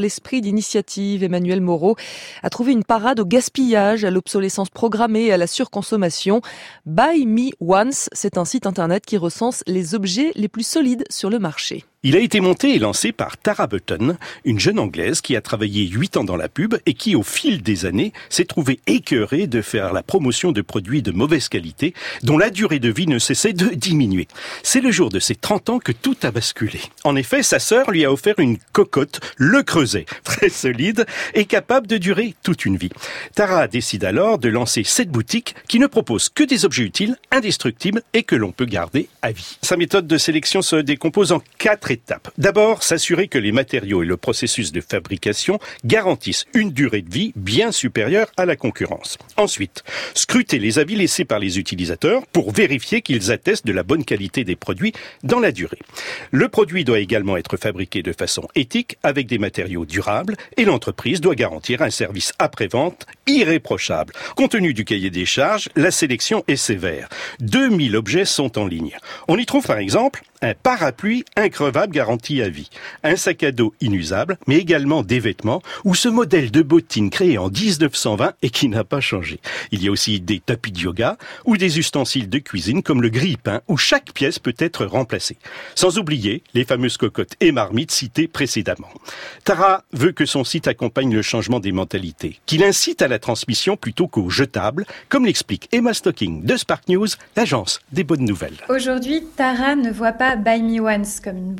[0.00, 1.96] L'esprit d'initiative, Emmanuel Moreau,
[2.44, 6.40] a trouvé une parade au gaspillage, à l'obsolescence programmée et à la surconsommation.
[6.86, 11.30] Buy Me Once, c'est un site internet qui recense les objets les plus solides sur
[11.30, 11.84] le marché.
[12.04, 15.84] Il a été monté et lancé par Tara Button, une jeune anglaise qui a travaillé
[15.88, 19.60] 8 ans dans la pub et qui, au fil des années, s'est trouvée écœurée de
[19.62, 23.52] faire la promotion de produits de mauvaise qualité dont la durée de vie ne cessait
[23.52, 24.28] de diminuer.
[24.62, 26.78] C'est le jour de ses 30 ans que tout a basculé.
[27.02, 31.04] En effet, sa sœur lui a offert une cocotte, le creuset, très solide
[31.34, 32.92] et capable de durer toute une vie.
[33.34, 38.02] Tara décide alors de lancer cette boutique qui ne propose que des objets utiles, indestructibles
[38.12, 39.58] et que l'on peut garder à vie.
[39.62, 41.87] Sa méthode de sélection se décompose en quatre
[42.36, 47.32] D'abord, s'assurer que les matériaux et le processus de fabrication garantissent une durée de vie
[47.36, 49.16] bien supérieure à la concurrence.
[49.36, 49.84] Ensuite,
[50.14, 54.44] scruter les avis laissés par les utilisateurs pour vérifier qu'ils attestent de la bonne qualité
[54.44, 55.78] des produits dans la durée.
[56.30, 61.20] Le produit doit également être fabriqué de façon éthique avec des matériaux durables et l'entreprise
[61.20, 64.12] doit garantir un service après-vente irréprochable.
[64.36, 67.08] Compte tenu du cahier des charges, la sélection est sévère.
[67.40, 68.96] 2000 objets sont en ligne.
[69.28, 72.70] On y trouve par exemple un parapluie increvable garanti à vie,
[73.04, 77.38] un sac à dos inusable, mais également des vêtements ou ce modèle de bottine créé
[77.38, 79.40] en 1920 et qui n'a pas changé.
[79.72, 83.08] Il y a aussi des tapis de yoga ou des ustensiles de cuisine comme le
[83.08, 85.36] grille-pain où chaque pièce peut être remplacée.
[85.74, 88.88] Sans oublier les fameuses cocottes et marmites citées précédemment.
[89.44, 93.76] Tara veut que son site accompagne le changement des mentalités, qu'il incite à la transmission
[93.76, 98.56] plutôt qu'au jetable, comme l'explique Emma Stocking de Spark News, l'agence des bonnes nouvelles.
[98.68, 101.54] Aujourd'hui, Tara ne voit pas Buy Me Once comme une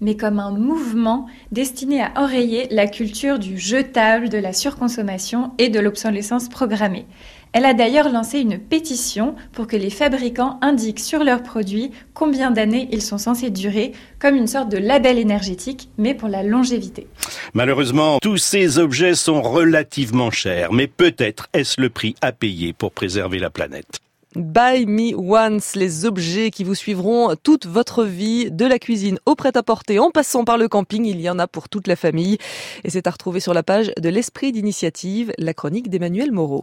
[0.00, 5.68] mais comme un mouvement destiné à enrayer la culture du jetable, de la surconsommation et
[5.68, 7.06] de l'obsolescence programmée.
[7.52, 12.50] Elle a d'ailleurs lancé une pétition pour que les fabricants indiquent sur leurs produits combien
[12.50, 17.06] d'années ils sont censés durer, comme une sorte de label énergétique, mais pour la longévité.
[17.54, 22.92] Malheureusement, tous ces objets sont relativement chers, mais peut-être est-ce le prix à payer pour
[22.92, 24.00] préserver la planète?
[24.36, 29.34] Buy Me Once, les objets qui vous suivront toute votre vie, de la cuisine au
[29.34, 32.36] prêt-à-porter en passant par le camping, il y en a pour toute la famille.
[32.84, 36.62] Et c'est à retrouver sur la page de l'Esprit d'initiative, la chronique d'Emmanuel Moreau.